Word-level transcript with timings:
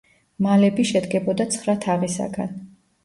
მალები 0.45 0.85
შედგებოდა 0.93 1.47
ცხრა 1.57 1.77
თაღისაგან. 1.85 2.57